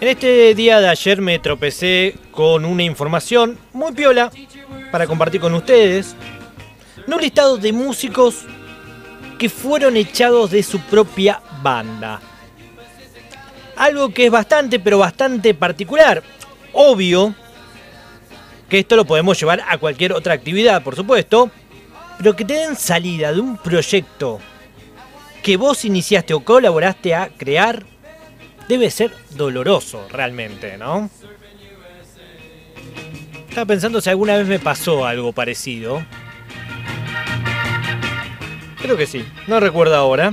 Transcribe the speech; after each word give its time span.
En 0.00 0.06
este 0.06 0.54
día 0.54 0.80
de 0.80 0.88
ayer 0.88 1.20
me 1.20 1.40
tropecé 1.40 2.14
con 2.30 2.64
una 2.64 2.84
información 2.84 3.58
muy 3.72 3.90
piola 3.92 4.30
para 4.92 5.08
compartir 5.08 5.40
con 5.40 5.54
ustedes. 5.54 6.14
Un 7.04 7.20
listado 7.20 7.56
de 7.56 7.72
músicos 7.72 8.44
que 9.40 9.48
fueron 9.48 9.96
echados 9.96 10.52
de 10.52 10.62
su 10.62 10.78
propia 10.82 11.42
banda. 11.62 12.20
Algo 13.74 14.10
que 14.10 14.26
es 14.26 14.30
bastante, 14.30 14.78
pero 14.78 14.98
bastante 14.98 15.52
particular. 15.52 16.22
Obvio 16.72 17.34
que 18.68 18.78
esto 18.78 18.94
lo 18.94 19.04
podemos 19.04 19.38
llevar 19.40 19.64
a 19.68 19.78
cualquier 19.78 20.12
otra 20.12 20.34
actividad, 20.34 20.80
por 20.84 20.94
supuesto. 20.94 21.50
Pero 22.18 22.36
que 22.36 22.44
te 22.44 22.54
den 22.54 22.76
salida 22.76 23.32
de 23.32 23.40
un 23.40 23.56
proyecto 23.56 24.38
que 25.42 25.56
vos 25.56 25.84
iniciaste 25.84 26.34
o 26.34 26.40
colaboraste 26.40 27.14
a 27.16 27.30
crear 27.36 27.84
debe 28.68 28.90
ser 28.90 29.12
doloroso 29.30 30.06
realmente, 30.10 30.76
¿no? 30.76 31.10
Estaba 33.48 33.66
pensando 33.66 34.00
si 34.00 34.10
alguna 34.10 34.36
vez 34.36 34.46
me 34.46 34.58
pasó 34.58 35.06
algo 35.06 35.32
parecido. 35.32 36.04
Creo 38.80 38.96
que 38.96 39.06
sí, 39.06 39.24
no 39.46 39.58
recuerdo 39.58 39.96
ahora. 39.96 40.32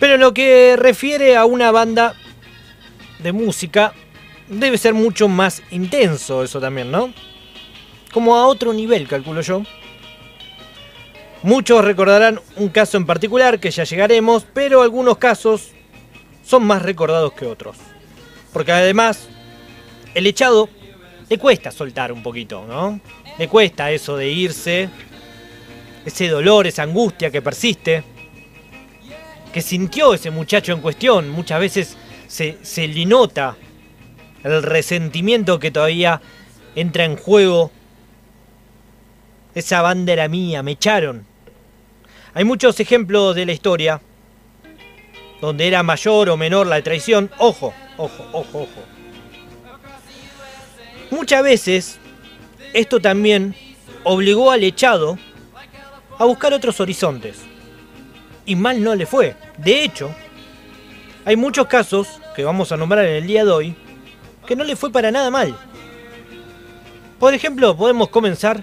Pero 0.00 0.14
en 0.14 0.20
lo 0.20 0.34
que 0.34 0.74
refiere 0.76 1.36
a 1.36 1.44
una 1.44 1.70
banda 1.70 2.14
de 3.20 3.32
música, 3.32 3.92
debe 4.48 4.76
ser 4.76 4.94
mucho 4.94 5.28
más 5.28 5.62
intenso 5.70 6.42
eso 6.42 6.60
también, 6.60 6.90
¿no? 6.90 7.12
Como 8.12 8.34
a 8.34 8.46
otro 8.46 8.72
nivel, 8.72 9.06
calculo 9.06 9.42
yo. 9.42 9.62
Muchos 11.42 11.84
recordarán 11.84 12.40
un 12.56 12.68
caso 12.68 12.96
en 12.96 13.06
particular 13.06 13.60
que 13.60 13.70
ya 13.70 13.84
llegaremos, 13.84 14.46
pero 14.52 14.82
algunos 14.82 15.18
casos 15.18 15.72
son 16.42 16.64
más 16.64 16.82
recordados 16.82 17.32
que 17.32 17.46
otros. 17.46 17.76
Porque 18.52 18.72
además, 18.72 19.28
el 20.14 20.26
echado 20.26 20.68
le 21.28 21.38
cuesta 21.38 21.70
soltar 21.70 22.12
un 22.12 22.22
poquito, 22.22 22.64
¿no? 22.66 23.00
Le 23.38 23.48
cuesta 23.48 23.90
eso 23.90 24.16
de 24.16 24.28
irse, 24.28 24.88
ese 26.04 26.28
dolor, 26.28 26.66
esa 26.66 26.82
angustia 26.82 27.30
que 27.30 27.40
persiste, 27.40 28.04
que 29.52 29.62
sintió 29.62 30.14
ese 30.14 30.30
muchacho 30.30 30.72
en 30.72 30.80
cuestión. 30.80 31.30
Muchas 31.30 31.60
veces 31.60 31.96
se, 32.26 32.58
se 32.62 32.86
le 32.86 33.06
nota 33.06 33.56
el 34.42 34.62
resentimiento 34.62 35.58
que 35.58 35.70
todavía 35.70 36.20
entra 36.74 37.04
en 37.04 37.16
juego. 37.16 37.70
Esa 39.54 39.82
banda 39.82 40.12
era 40.12 40.28
mía, 40.28 40.62
me 40.62 40.72
echaron. 40.72 41.26
Hay 42.34 42.44
muchos 42.44 42.80
ejemplos 42.80 43.34
de 43.34 43.46
la 43.46 43.52
historia 43.52 44.00
donde 45.42 45.66
era 45.66 45.82
mayor 45.82 46.30
o 46.30 46.36
menor 46.36 46.68
la 46.68 46.80
traición. 46.82 47.28
Ojo, 47.36 47.74
ojo, 47.96 48.28
ojo, 48.32 48.60
ojo. 48.60 48.82
Muchas 51.10 51.42
veces 51.42 51.98
esto 52.72 53.00
también 53.00 53.52
obligó 54.04 54.52
al 54.52 54.62
echado 54.62 55.18
a 56.16 56.24
buscar 56.26 56.52
otros 56.52 56.78
horizontes. 56.78 57.40
Y 58.46 58.54
mal 58.54 58.84
no 58.84 58.94
le 58.94 59.04
fue. 59.04 59.34
De 59.58 59.82
hecho, 59.82 60.14
hay 61.24 61.34
muchos 61.34 61.66
casos 61.66 62.06
que 62.36 62.44
vamos 62.44 62.70
a 62.70 62.76
nombrar 62.76 63.04
en 63.04 63.14
el 63.16 63.26
día 63.26 63.44
de 63.44 63.50
hoy 63.50 63.76
que 64.46 64.54
no 64.54 64.62
le 64.62 64.76
fue 64.76 64.92
para 64.92 65.10
nada 65.10 65.28
mal. 65.28 65.56
Por 67.18 67.34
ejemplo, 67.34 67.76
podemos 67.76 68.10
comenzar 68.10 68.62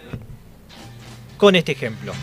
con 1.37 1.57
este 1.57 1.73
ejemplo. 1.73 2.13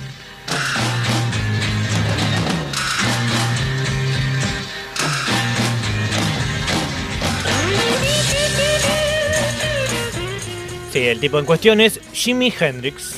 Sí, 10.96 11.08
el 11.08 11.20
tipo 11.20 11.38
en 11.38 11.44
cuestión 11.44 11.78
es 11.82 12.00
Jimi 12.14 12.50
Hendrix. 12.58 13.16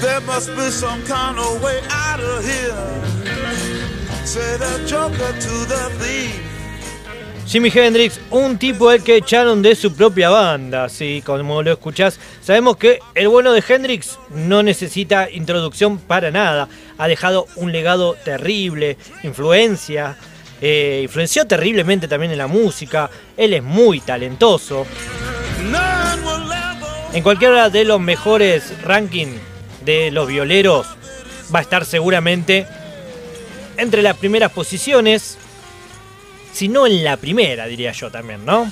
There 0.00 0.18
must 0.26 0.48
be 0.56 0.72
some 0.72 1.04
kind 1.04 1.38
of 1.38 1.62
way 1.62 1.78
out 1.88 2.18
of 2.18 2.44
here. 2.44 2.74
Say 4.24 4.58
the 4.58 4.84
joker 4.88 5.32
to 5.38 5.66
the 5.68 5.88
thief. 6.00 6.34
Jimi 7.46 7.70
Hendrix, 7.72 8.18
un 8.32 8.58
tipo 8.58 8.88
al 8.88 9.04
que 9.04 9.18
echaron 9.18 9.62
de 9.62 9.76
su 9.76 9.94
propia 9.94 10.30
banda, 10.30 10.88
sí, 10.88 11.22
como 11.24 11.62
lo 11.62 11.70
escuchás. 11.70 12.18
Sabemos 12.42 12.78
que 12.78 12.98
el 13.14 13.28
bueno 13.28 13.52
de 13.52 13.62
Hendrix 13.68 14.18
no 14.30 14.64
necesita 14.64 15.30
introducción 15.30 15.98
para 15.98 16.32
nada. 16.32 16.68
Ha 16.98 17.06
dejado 17.06 17.46
un 17.54 17.70
legado 17.70 18.16
terrible, 18.24 18.96
influencia, 19.22 20.16
eh, 20.60 21.00
influenció 21.02 21.46
terriblemente 21.46 22.08
también 22.08 22.32
en 22.32 22.38
la 22.38 22.46
música. 22.46 23.10
Él 23.36 23.54
es 23.54 23.62
muy 23.62 24.00
talentoso. 24.00 24.86
En 27.12 27.22
cualquiera 27.22 27.70
de 27.70 27.84
los 27.84 28.00
mejores 28.00 28.82
rankings 28.82 29.40
de 29.84 30.10
los 30.10 30.28
violeros 30.28 30.86
va 31.54 31.60
a 31.60 31.62
estar 31.62 31.84
seguramente 31.84 32.66
entre 33.76 34.02
las 34.02 34.16
primeras 34.16 34.52
posiciones, 34.52 35.38
si 36.52 36.68
no 36.68 36.86
en 36.86 37.04
la 37.04 37.16
primera, 37.16 37.66
diría 37.66 37.92
yo 37.92 38.10
también, 38.10 38.44
¿no? 38.44 38.70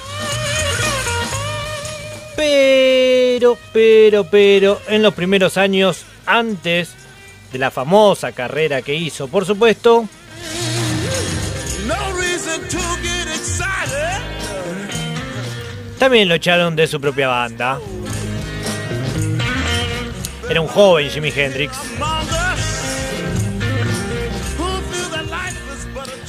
Pero, 2.36 3.56
pero, 3.72 4.24
pero, 4.24 4.80
en 4.88 5.02
los 5.02 5.14
primeros 5.14 5.56
años, 5.56 6.04
antes 6.26 6.94
de 7.52 7.58
la 7.58 7.70
famosa 7.70 8.32
carrera 8.32 8.82
que 8.82 8.94
hizo, 8.94 9.28
por 9.28 9.46
supuesto, 9.46 10.08
también 16.04 16.28
lo 16.28 16.34
echaron 16.34 16.76
de 16.76 16.86
su 16.86 17.00
propia 17.00 17.28
banda. 17.28 17.80
Era 20.50 20.60
un 20.60 20.68
joven 20.68 21.08
Jimi 21.08 21.32
Hendrix. 21.34 21.74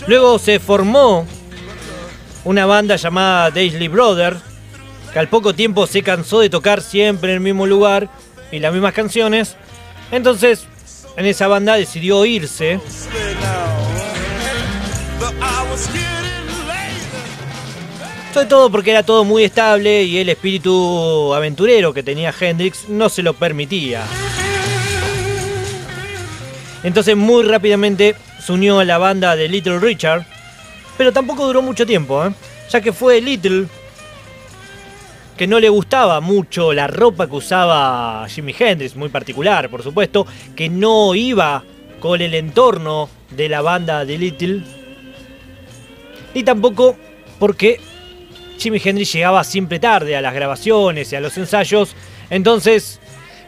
Luego 0.07 0.39
se 0.39 0.61
formó 0.61 1.27
una 2.45 2.65
banda 2.65 2.95
llamada 2.95 3.51
Daisley 3.51 3.89
Brothers, 3.89 4.37
que 5.11 5.19
al 5.19 5.27
poco 5.27 5.53
tiempo 5.53 5.87
se 5.87 6.01
cansó 6.01 6.39
de 6.39 6.49
tocar 6.49 6.81
siempre 6.81 7.31
en 7.31 7.35
el 7.35 7.41
mismo 7.41 7.67
lugar 7.67 8.07
y 8.53 8.59
las 8.59 8.71
mismas 8.71 8.93
canciones. 8.93 9.57
Entonces, 10.09 10.67
en 11.17 11.25
esa 11.25 11.47
banda 11.47 11.75
decidió 11.75 12.25
irse. 12.25 12.79
Sobre 18.33 18.47
todo 18.47 18.69
porque 18.69 18.91
era 18.91 19.03
todo 19.03 19.23
muy 19.23 19.43
estable 19.45 20.03
y 20.03 20.17
el 20.17 20.27
espíritu 20.29 21.33
aventurero 21.33 21.93
que 21.93 22.03
tenía 22.03 22.33
Hendrix 22.37 22.89
no 22.89 23.07
se 23.07 23.23
lo 23.23 23.33
permitía. 23.33 24.03
Entonces 26.83 27.15
muy 27.15 27.43
rápidamente 27.43 28.15
se 28.45 28.51
unió 28.51 28.79
a 28.79 28.85
la 28.85 28.97
banda 28.97 29.35
de 29.35 29.47
Little 29.47 29.79
Richard, 29.79 30.25
pero 30.97 31.11
tampoco 31.13 31.47
duró 31.47 31.61
mucho 31.61 31.85
tiempo, 31.85 32.25
¿eh? 32.25 32.33
ya 32.69 32.81
que 32.81 32.93
fue 32.93 33.21
Little 33.21 33.67
que 35.37 35.47
no 35.47 35.59
le 35.59 35.69
gustaba 35.69 36.21
mucho 36.21 36.73
la 36.73 36.87
ropa 36.87 37.27
que 37.27 37.35
usaba 37.35 38.27
Jimi 38.29 38.55
Hendrix, 38.57 38.95
muy 38.95 39.09
particular, 39.09 39.69
por 39.69 39.83
supuesto, 39.83 40.25
que 40.55 40.69
no 40.69 41.13
iba 41.15 41.63
con 41.99 42.21
el 42.21 42.33
entorno 42.33 43.09
de 43.31 43.49
la 43.49 43.61
banda 43.61 44.05
de 44.05 44.17
Little, 44.17 44.63
y 46.35 46.43
tampoco 46.43 46.95
porque 47.39 47.79
Jimi 48.59 48.79
Hendrix 48.83 49.11
llegaba 49.13 49.43
siempre 49.43 49.79
tarde 49.79 50.15
a 50.15 50.21
las 50.21 50.35
grabaciones 50.35 51.11
y 51.11 51.15
a 51.15 51.21
los 51.21 51.35
ensayos. 51.37 51.95
Entonces, 52.29 52.99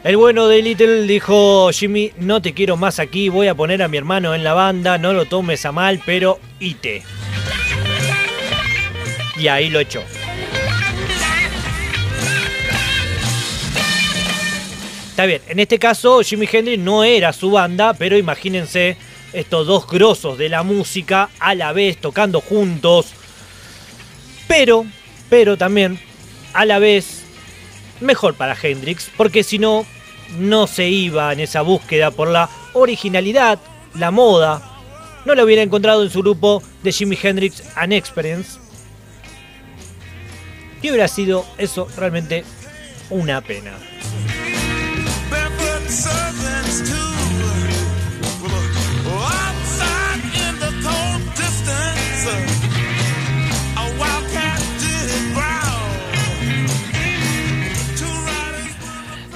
el 0.02 0.16
bueno 0.16 0.48
de 0.48 0.62
Little 0.62 1.02
dijo, 1.02 1.70
Jimmy, 1.70 2.12
no 2.16 2.42
te 2.42 2.54
quiero 2.54 2.76
más 2.76 2.98
aquí, 2.98 3.28
voy 3.28 3.46
a 3.46 3.54
poner 3.54 3.82
a 3.82 3.88
mi 3.88 3.98
hermano 3.98 4.34
en 4.34 4.42
la 4.42 4.54
banda, 4.54 4.98
no 4.98 5.12
lo 5.12 5.26
tomes 5.26 5.64
a 5.66 5.72
mal, 5.72 6.00
pero 6.04 6.40
ite. 6.58 7.02
Y 9.36 9.48
ahí 9.48 9.68
lo 9.68 9.80
echó. 9.80 10.02
Está 15.10 15.26
bien, 15.26 15.42
en 15.48 15.58
este 15.58 15.78
caso 15.78 16.22
Jimi 16.22 16.48
Hendrix 16.50 16.78
no 16.78 17.04
era 17.04 17.32
su 17.32 17.50
banda, 17.50 17.92
pero 17.92 18.16
imagínense 18.16 18.96
estos 19.32 19.66
dos 19.66 19.86
grosos 19.86 20.38
de 20.38 20.48
la 20.48 20.62
música 20.62 21.30
a 21.38 21.54
la 21.54 21.72
vez 21.72 21.98
tocando 21.98 22.40
juntos. 22.40 23.12
Pero, 24.46 24.86
pero 25.28 25.56
también 25.56 25.98
a 26.54 26.64
la 26.64 26.78
vez 26.78 27.22
mejor 28.00 28.34
para 28.34 28.56
Hendrix, 28.60 29.10
porque 29.16 29.42
si 29.42 29.58
no, 29.58 29.84
no 30.38 30.66
se 30.66 30.88
iba 30.88 31.32
en 31.32 31.40
esa 31.40 31.62
búsqueda 31.62 32.10
por 32.10 32.28
la 32.28 32.48
originalidad, 32.72 33.58
la 33.94 34.10
moda. 34.10 34.62
No 35.24 35.34
lo 35.34 35.44
hubiera 35.44 35.62
encontrado 35.62 36.02
en 36.02 36.10
su 36.10 36.20
grupo 36.20 36.62
de 36.82 36.92
Jimi 36.92 37.18
Hendrix 37.20 37.62
An 37.76 37.92
Experience. 37.92 38.58
Y 40.80 40.90
hubiera 40.90 41.08
sido 41.08 41.44
eso 41.58 41.88
realmente 41.96 42.44
una 43.10 43.40
pena. 43.40 43.72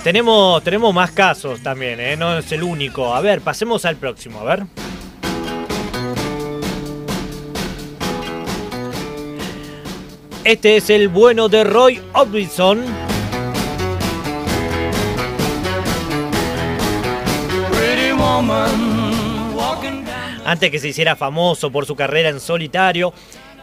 Tenemos, 0.05 0.65
tenemos 0.65 0.93
más 0.93 1.13
casos 1.13 1.63
también, 1.63 2.01
¿eh? 2.01 2.17
no 2.17 2.39
es 2.39 2.51
el 2.51 2.65
único. 2.65 3.15
A 3.15 3.21
ver, 3.21 3.41
pasemos 3.41 3.85
al 3.85 3.97
próximo, 3.97 4.41
a 4.41 4.45
ver. 4.45 4.65
Este 10.43 10.77
es 10.77 10.91
el 10.91 11.09
bueno 11.09 11.49
de 11.49 11.63
Roy 11.63 12.01
Orbison. 12.15 12.83
Antes 20.45 20.71
que 20.73 20.81
se 20.81 20.89
hiciera 20.89 21.15
famoso 21.15 21.71
por 21.71 21.87
su 21.87 21.95
carrera 21.95 22.29
en 22.29 22.41
solitario, 22.41 23.15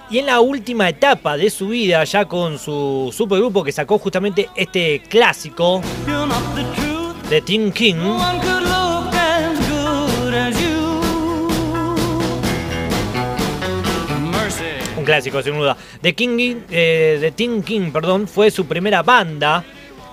y 0.10 0.18
en 0.18 0.26
la 0.26 0.40
última 0.40 0.90
etapa 0.90 1.38
de 1.38 1.50
su 1.50 1.70
vida, 1.70 2.04
ya 2.04 2.26
con 2.26 2.58
su 2.58 3.14
supergrupo 3.16 3.64
que 3.64 3.72
sacó 3.72 4.00
justamente 4.00 4.50
este 4.56 5.02
clásico 5.08 5.82
de 7.30 7.42
Tim 7.42 7.72
King. 7.72 7.96
Un 14.98 15.06
clásico, 15.06 15.42
sin 15.42 15.54
duda. 15.54 15.78
The 16.02 16.14
King, 16.14 16.56
eh, 16.70 17.18
de 17.22 17.32
Tim 17.32 17.62
King, 17.62 17.92
perdón, 17.92 18.28
fue 18.28 18.50
su 18.50 18.66
primera 18.66 19.04
banda 19.04 19.64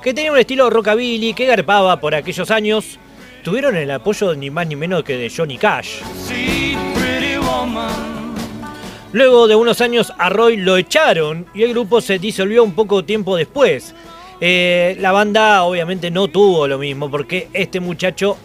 que 0.02 0.12
tenía 0.12 0.30
un 0.30 0.38
estilo 0.38 0.68
rockabilly 0.68 1.32
que 1.32 1.46
garpaba 1.46 1.98
por 1.98 2.14
aquellos 2.14 2.50
años. 2.50 2.98
Tuvieron 3.42 3.76
el 3.76 3.90
apoyo 3.90 4.34
ni 4.34 4.50
más 4.50 4.66
ni 4.66 4.76
menos 4.76 5.04
que 5.04 5.16
de 5.16 5.32
Johnny 5.34 5.56
Cash. 5.56 6.00
Luego 9.16 9.48
de 9.48 9.54
unos 9.54 9.80
años 9.80 10.12
a 10.18 10.28
Roy 10.28 10.58
lo 10.58 10.76
echaron 10.76 11.46
y 11.54 11.62
el 11.62 11.70
grupo 11.70 12.02
se 12.02 12.18
disolvió 12.18 12.62
un 12.62 12.74
poco 12.74 13.02
tiempo 13.02 13.34
después. 13.34 13.94
Eh, 14.42 14.94
la 15.00 15.10
banda 15.10 15.62
obviamente 15.62 16.10
no 16.10 16.28
tuvo 16.28 16.68
lo 16.68 16.76
mismo 16.76 17.10
porque 17.10 17.48
este 17.54 17.80
muchacho 17.80 18.36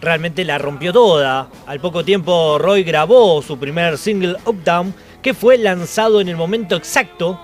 realmente 0.00 0.44
la 0.44 0.58
rompió 0.58 0.92
toda. 0.92 1.48
Al 1.68 1.78
poco 1.78 2.04
tiempo 2.04 2.58
Roy 2.58 2.82
grabó 2.82 3.40
su 3.42 3.56
primer 3.60 3.96
single 3.96 4.34
Up 4.44 4.64
Down 4.64 4.92
que 5.22 5.34
fue 5.34 5.56
lanzado 5.56 6.20
en 6.20 6.28
el 6.28 6.36
momento 6.36 6.74
exacto 6.74 7.40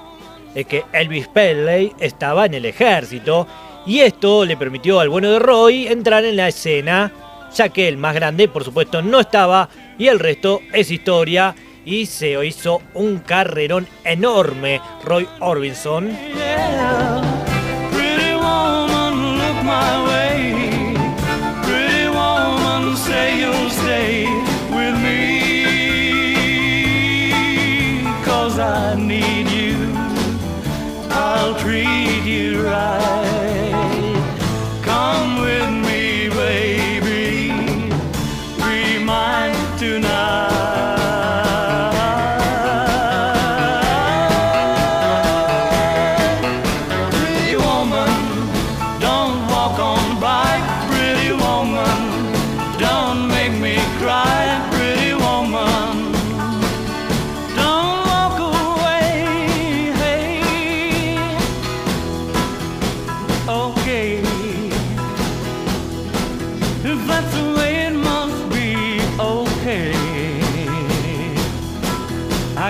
de 0.52 0.64
que 0.64 0.82
Elvis 0.92 1.28
Presley 1.28 1.92
estaba 2.00 2.46
en 2.46 2.54
el 2.54 2.64
ejército 2.64 3.46
y 3.86 4.00
esto 4.00 4.44
le 4.44 4.56
permitió 4.56 4.98
al 4.98 5.10
bueno 5.10 5.30
de 5.30 5.38
Roy 5.38 5.86
entrar 5.86 6.24
en 6.24 6.34
la 6.34 6.48
escena 6.48 7.12
ya 7.54 7.68
que 7.68 7.86
el 7.86 7.98
más 7.98 8.16
grande 8.16 8.48
por 8.48 8.64
supuesto 8.64 9.00
no 9.00 9.20
estaba 9.20 9.68
y 9.96 10.08
el 10.08 10.18
resto 10.18 10.60
es 10.72 10.90
historia 10.90 11.54
y 11.88 12.04
se 12.04 12.44
hizo 12.44 12.82
un 12.92 13.18
carrerón 13.20 13.88
enorme 14.04 14.78
Roy 15.04 15.26
Orbison. 15.40 16.10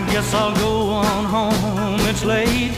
Guess 0.09 0.33
I'll 0.35 0.55
go 0.55 0.91
on 0.91 1.25
home, 1.25 2.01
it's 2.09 2.25
late. 2.25 2.73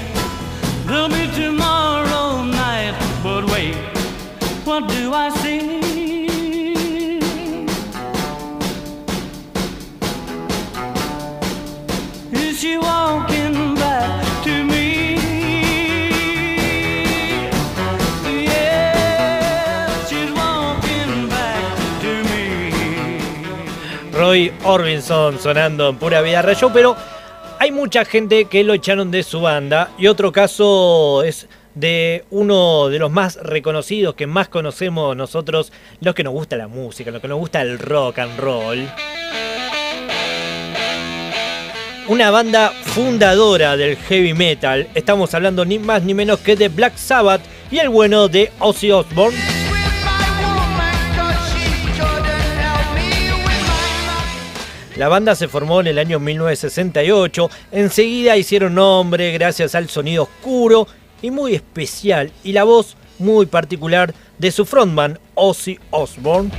There'll 0.86 1.08
be 1.08 1.26
tomorrow 1.34 2.44
night, 2.44 2.94
but 3.22 3.44
wait, 3.46 3.76
what 4.64 4.88
do 4.88 5.12
I 5.14 5.30
see? 5.30 5.80
Is 12.32 12.58
she 12.60 12.76
walking 12.76 13.74
back 13.76 14.42
to 14.44 14.64
me? 14.64 15.16
Yeah, 18.44 19.88
she's 20.08 20.32
walking 20.32 21.28
back 21.28 21.78
to 22.02 22.12
me. 22.28 22.42
Roy 24.12 24.52
Orbison 24.64 25.38
sonando 25.38 25.88
en 25.88 25.96
pura 25.96 26.20
vida 26.22 26.42
rayo, 26.42 26.72
pero 26.72 26.96
hay 27.60 27.72
mucha 27.72 28.06
gente 28.06 28.46
que 28.46 28.64
lo 28.64 28.72
echaron 28.72 29.10
de 29.10 29.22
su 29.22 29.42
banda 29.42 29.90
y 29.98 30.06
otro 30.06 30.32
caso 30.32 31.22
es 31.22 31.46
de 31.74 32.24
uno 32.30 32.88
de 32.88 32.98
los 32.98 33.10
más 33.10 33.36
reconocidos 33.36 34.14
que 34.14 34.26
más 34.26 34.48
conocemos 34.48 35.14
nosotros, 35.14 35.70
los 36.00 36.14
que 36.14 36.24
nos 36.24 36.32
gusta 36.32 36.56
la 36.56 36.68
música, 36.68 37.10
los 37.10 37.20
que 37.20 37.28
nos 37.28 37.38
gusta 37.38 37.60
el 37.60 37.78
rock 37.78 38.20
and 38.20 38.40
roll. 38.40 38.88
Una 42.08 42.30
banda 42.30 42.70
fundadora 42.82 43.76
del 43.76 43.96
heavy 43.96 44.32
metal, 44.32 44.88
estamos 44.94 45.34
hablando 45.34 45.66
ni 45.66 45.78
más 45.78 46.02
ni 46.02 46.14
menos 46.14 46.40
que 46.40 46.56
de 46.56 46.70
Black 46.70 46.96
Sabbath 46.96 47.42
y 47.70 47.76
el 47.76 47.90
bueno 47.90 48.28
de 48.28 48.50
Ozzy 48.58 48.90
Osbourne. 48.90 49.59
La 55.00 55.08
banda 55.08 55.34
se 55.34 55.48
formó 55.48 55.80
en 55.80 55.86
el 55.86 55.98
año 55.98 56.20
1968, 56.20 57.48
enseguida 57.72 58.36
hicieron 58.36 58.74
nombre 58.74 59.32
gracias 59.32 59.74
al 59.74 59.88
sonido 59.88 60.24
oscuro 60.24 60.86
y 61.22 61.30
muy 61.30 61.54
especial 61.54 62.30
y 62.44 62.52
la 62.52 62.64
voz 62.64 62.98
muy 63.18 63.46
particular 63.46 64.12
de 64.36 64.50
su 64.50 64.66
frontman 64.66 65.18
Ozzy 65.36 65.78
Osbourne. 65.88 66.50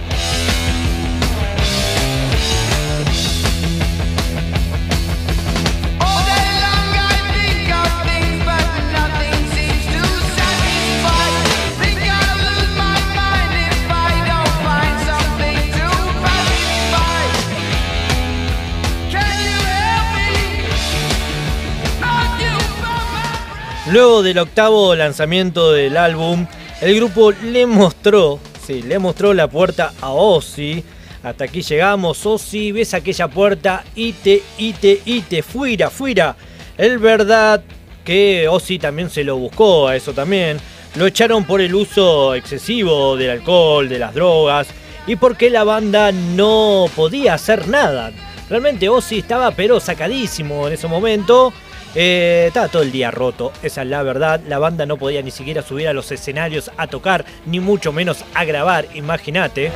Luego 23.91 24.23
del 24.23 24.37
octavo 24.37 24.95
lanzamiento 24.95 25.73
del 25.73 25.97
álbum, 25.97 26.47
el 26.79 26.95
grupo 26.95 27.33
le 27.33 27.65
mostró, 27.65 28.39
sí, 28.65 28.81
le 28.81 28.99
mostró 28.99 29.33
la 29.33 29.49
puerta 29.49 29.91
a 29.99 30.11
Ozzy. 30.11 30.81
Hasta 31.23 31.43
aquí 31.43 31.61
llegamos, 31.61 32.25
Ozzy, 32.25 32.71
ves 32.71 32.93
aquella 32.93 33.27
puerta, 33.27 33.83
ite, 33.95 34.43
ite, 34.59 35.01
ite, 35.03 35.43
fuera, 35.43 35.89
fuera. 35.89 36.37
Es 36.77 37.01
verdad 37.01 37.63
que 38.05 38.47
Ozzy 38.47 38.79
también 38.79 39.09
se 39.09 39.25
lo 39.25 39.35
buscó 39.35 39.89
a 39.89 39.97
eso 39.97 40.13
también. 40.13 40.57
Lo 40.95 41.05
echaron 41.05 41.43
por 41.43 41.59
el 41.59 41.75
uso 41.75 42.33
excesivo 42.33 43.17
del 43.17 43.31
alcohol, 43.31 43.89
de 43.89 43.99
las 43.99 44.13
drogas 44.13 44.69
y 45.05 45.17
porque 45.17 45.49
la 45.49 45.65
banda 45.65 46.13
no 46.13 46.85
podía 46.95 47.33
hacer 47.33 47.67
nada. 47.67 48.13
Realmente 48.49 48.87
Ozzy 48.87 49.19
estaba 49.19 49.51
pero 49.51 49.81
sacadísimo 49.81 50.67
en 50.67 50.75
ese 50.75 50.87
momento. 50.87 51.51
Eh, 51.93 52.45
estaba 52.47 52.69
todo 52.69 52.83
el 52.83 52.91
día 52.91 53.11
roto, 53.11 53.51
esa 53.61 53.81
es 53.81 53.87
la 53.87 54.01
verdad. 54.03 54.39
La 54.47 54.59
banda 54.59 54.85
no 54.85 54.97
podía 54.97 55.21
ni 55.21 55.31
siquiera 55.31 55.61
subir 55.61 55.87
a 55.87 55.93
los 55.93 56.11
escenarios 56.11 56.71
a 56.77 56.87
tocar, 56.87 57.25
ni 57.45 57.59
mucho 57.59 57.91
menos 57.91 58.23
a 58.33 58.45
grabar, 58.45 58.87
imagínate. 58.93 59.71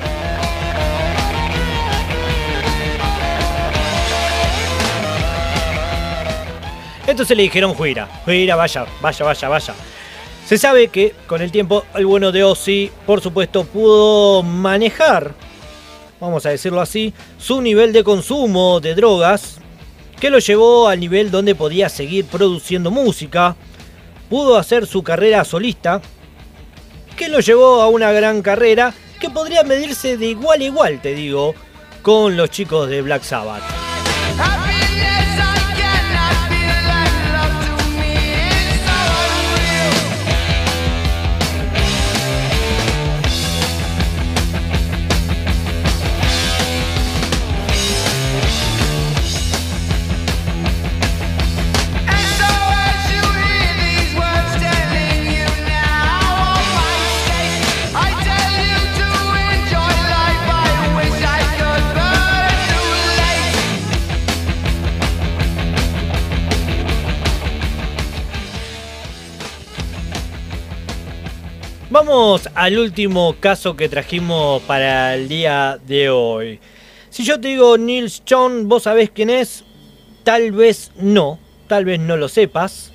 Entonces 7.08 7.38
le 7.38 7.44
dijeron, 7.44 7.76
fuera, 7.76 8.08
fuera, 8.24 8.56
vaya, 8.56 8.86
vaya, 9.02 9.26
vaya, 9.26 9.50
vaya. 9.50 9.74
Se 10.46 10.58
sabe 10.58 10.88
que 10.88 11.14
con 11.28 11.42
el 11.42 11.52
tiempo 11.52 11.86
el 11.96 12.06
bueno 12.06 12.32
de 12.32 12.44
Ozzy, 12.44 12.92
por 13.06 13.22
supuesto, 13.22 13.64
pudo 13.64 14.42
manejar, 14.42 15.34
vamos 16.20 16.46
a 16.46 16.50
decirlo 16.50 16.82
así, 16.82 17.14
su 17.38 17.62
nivel 17.62 17.94
de 17.94 18.04
consumo 18.04 18.80
de 18.80 18.96
drogas, 18.96 19.60
que 20.26 20.32
lo 20.32 20.40
llevó 20.40 20.88
al 20.88 21.00
nivel 21.00 21.30
donde 21.30 21.54
podía 21.54 21.88
seguir 21.88 22.26
produciendo 22.26 22.90
música, 22.90 23.56
pudo 24.28 24.58
hacer 24.58 24.88
su 24.88 25.04
carrera 25.04 25.46
solista, 25.46 26.02
que 27.16 27.30
lo 27.30 27.42
llevó 27.42 27.80
a 27.84 27.90
una 27.90 28.12
gran 28.12 28.42
carrera 28.42 28.92
que 29.20 29.30
podría 29.30 29.62
medirse 29.62 30.18
de 30.18 30.26
igual 30.26 30.62
a 30.62 30.64
igual, 30.64 31.00
te 31.00 31.14
digo, 31.14 31.54
con 32.02 32.36
los 32.36 32.50
chicos 32.50 32.90
de 32.90 33.04
Black 33.04 33.22
Sabbath. 33.22 33.62
Vamos 72.06 72.48
al 72.54 72.78
último 72.78 73.36
caso 73.40 73.76
que 73.76 73.90
trajimos 73.90 74.62
para 74.62 75.16
el 75.16 75.28
día 75.28 75.80
de 75.88 76.12
hoy. 76.12 76.60
Si 77.10 77.26
yo 77.26 77.42
te 77.42 77.48
digo 77.48 77.80
Nils 77.80 78.22
John, 78.30 78.70
¿vos 78.70 78.84
sabés 78.84 79.10
quién 79.10 79.32
es? 79.32 79.64
Tal 80.24 80.52
vez 80.52 80.92
no, 80.98 81.40
tal 81.68 81.84
vez 81.84 82.00
no 82.00 82.16
lo 82.16 82.28
sepas. 82.30 82.94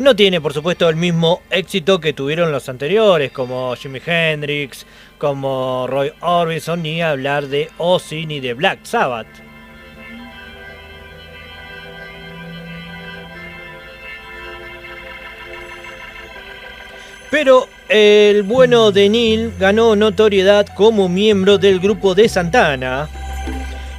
No 0.00 0.16
tiene, 0.16 0.40
por 0.40 0.52
supuesto, 0.52 0.88
el 0.88 0.96
mismo 0.96 1.42
éxito 1.48 2.00
que 2.00 2.12
tuvieron 2.12 2.50
los 2.50 2.68
anteriores, 2.68 3.30
como 3.30 3.76
Jimi 3.76 4.00
Hendrix, 4.04 4.84
como 5.18 5.86
Roy 5.86 6.12
Orbison, 6.22 6.82
ni 6.82 7.02
hablar 7.02 7.46
de 7.46 7.70
Ozzy 7.78 8.26
ni 8.26 8.40
de 8.40 8.54
Black 8.54 8.80
Sabbath. 8.82 9.51
Pero 17.32 17.66
el 17.88 18.42
bueno 18.42 18.92
de 18.92 19.08
Neil 19.08 19.54
ganó 19.58 19.96
notoriedad 19.96 20.66
como 20.66 21.08
miembro 21.08 21.56
del 21.56 21.80
grupo 21.80 22.14
de 22.14 22.28
Santana. 22.28 23.08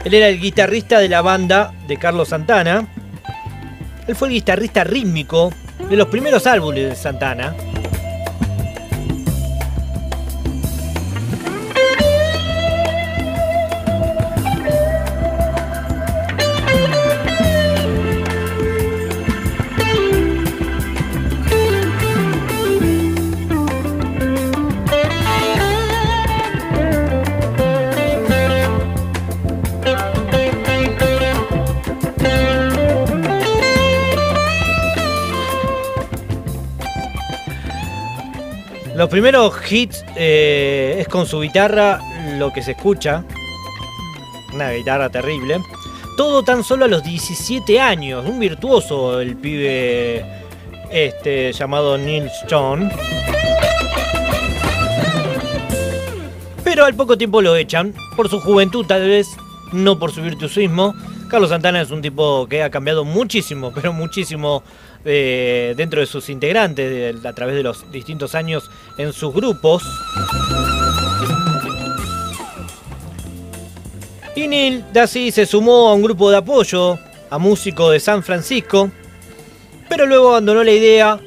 Él 0.05 0.13
era 0.13 0.27
el 0.27 0.39
guitarrista 0.39 0.99
de 0.99 1.09
la 1.09 1.23
banda 1.23 1.73
de 1.87 1.97
Carlos 1.97 2.29
Santana. 2.29 2.87
Él 4.07 4.15
fue 4.15 4.27
el 4.27 4.35
guitarrista 4.35 4.83
rítmico 4.83 5.51
de 5.89 5.95
los 5.95 6.09
primeros 6.09 6.45
álbumes 6.45 6.89
de 6.89 6.95
Santana. 6.95 7.55
Primeros 39.13 39.53
hits 39.72 40.03
eh, 40.15 40.96
es 40.98 41.08
con 41.08 41.27
su 41.27 41.39
guitarra 41.39 42.00
lo 42.39 42.51
que 42.51 42.63
se 42.63 42.72
escucha. 42.72 43.24
Una 44.51 44.72
guitarra 44.72 45.08
terrible. 45.08 45.62
Todo 46.17 46.41
tan 46.41 46.63
solo 46.63 46.86
a 46.86 46.88
los 46.88 47.03
17 47.03 47.79
años. 47.79 48.25
Un 48.27 48.39
virtuoso 48.39 49.22
el 49.22 49.36
pibe 49.36 50.25
este, 50.89 51.53
llamado 51.53 51.96
Neil 51.96 52.27
John. 52.50 52.91
Pero 56.63 56.84
al 56.86 56.96
poco 56.96 57.15
tiempo 57.15 57.39
lo 57.39 57.55
echan. 57.55 57.93
Por 58.15 58.29
su 58.29 58.39
juventud 58.39 58.84
tal 58.88 59.08
vez. 59.08 59.27
No 59.74 60.00
por 60.00 60.12
su 60.12 60.24
virtuosismo. 60.24 60.96
Carlos 61.29 61.51
Santana 61.51 61.82
es 61.82 61.91
un 61.91 62.01
tipo 62.01 62.48
que 62.48 62.63
ha 62.63 62.72
cambiado 62.72 63.05
muchísimo, 63.05 63.72
pero 63.75 63.93
muchísimo 63.93 64.63
eh, 65.05 65.74
dentro 65.75 66.00
de 66.00 66.05
sus 66.05 66.29
integrantes 66.29 67.25
a 67.25 67.33
través 67.33 67.55
de 67.55 67.63
los 67.63 67.91
distintos 67.91 68.36
años 68.36 68.69
en 68.98 69.13
sus 69.13 69.33
grupos. 69.33 69.83
Y 74.36 74.48
Neil 74.48 74.83
Dassi 74.91 75.31
se 75.31 75.45
sumó 75.45 75.89
a 75.89 75.93
un 75.93 76.01
grupo 76.01 76.31
de 76.31 76.38
apoyo 76.38 76.98
a 77.29 77.38
músico 77.38 77.91
de 77.91 78.00
San 78.00 78.24
Francisco, 78.24 78.91
pero 79.89 80.05
luego 80.05 80.29
abandonó 80.29 80.63
la 80.63 80.72
idea 80.72 81.19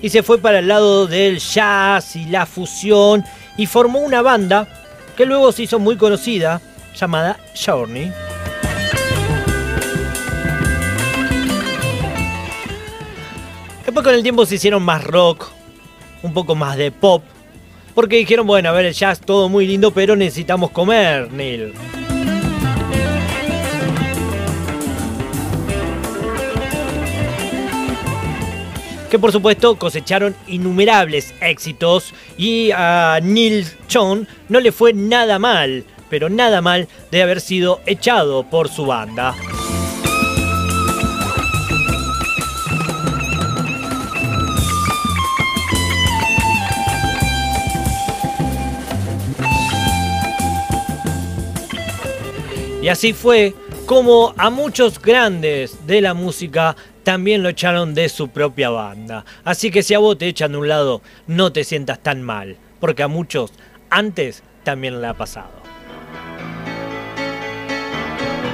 y 0.00 0.08
se 0.08 0.22
fue 0.22 0.38
para 0.38 0.60
el 0.60 0.68
lado 0.68 1.06
del 1.06 1.38
jazz 1.38 2.16
y 2.16 2.26
la 2.26 2.46
fusión 2.46 3.24
y 3.56 3.66
formó 3.66 4.00
una 4.00 4.22
banda 4.22 4.68
que 5.16 5.26
luego 5.26 5.52
se 5.52 5.62
hizo 5.64 5.78
muy 5.78 5.96
conocida 5.96 6.60
llamada 6.94 7.38
Journey. 7.54 8.12
Después 13.94 14.06
con 14.06 14.14
el 14.16 14.24
tiempo 14.24 14.44
se 14.44 14.56
hicieron 14.56 14.82
más 14.82 15.04
rock, 15.04 15.52
un 16.24 16.34
poco 16.34 16.56
más 16.56 16.76
de 16.76 16.90
pop, 16.90 17.22
porque 17.94 18.16
dijeron, 18.16 18.44
bueno, 18.44 18.68
a 18.68 18.72
ver, 18.72 18.86
el 18.86 18.92
jazz 18.92 19.20
todo 19.20 19.48
muy 19.48 19.68
lindo, 19.68 19.92
pero 19.92 20.16
necesitamos 20.16 20.72
comer, 20.72 21.30
Neil. 21.30 21.72
que 29.12 29.18
por 29.20 29.30
supuesto 29.30 29.76
cosecharon 29.76 30.34
innumerables 30.48 31.32
éxitos 31.40 32.12
y 32.36 32.72
a 32.72 33.20
Neil 33.22 33.64
John 33.88 34.26
no 34.48 34.58
le 34.58 34.72
fue 34.72 34.92
nada 34.92 35.38
mal, 35.38 35.84
pero 36.10 36.28
nada 36.28 36.60
mal 36.60 36.88
de 37.12 37.22
haber 37.22 37.40
sido 37.40 37.80
echado 37.86 38.42
por 38.42 38.68
su 38.68 38.86
banda. 38.86 39.36
Y 52.84 52.90
así 52.90 53.14
fue 53.14 53.54
como 53.86 54.34
a 54.36 54.50
muchos 54.50 55.00
grandes 55.00 55.86
de 55.86 56.02
la 56.02 56.12
música 56.12 56.76
también 57.02 57.42
lo 57.42 57.48
echaron 57.48 57.94
de 57.94 58.10
su 58.10 58.28
propia 58.28 58.68
banda. 58.68 59.24
Así 59.42 59.70
que 59.70 59.82
si 59.82 59.94
a 59.94 59.98
vos 59.98 60.18
te 60.18 60.28
echan 60.28 60.52
de 60.52 60.58
un 60.58 60.68
lado, 60.68 61.00
no 61.26 61.50
te 61.50 61.64
sientas 61.64 62.02
tan 62.02 62.20
mal, 62.20 62.58
porque 62.80 63.02
a 63.02 63.08
muchos 63.08 63.52
antes 63.88 64.42
también 64.64 65.00
le 65.00 65.06
ha 65.06 65.14
pasado. 65.14 65.63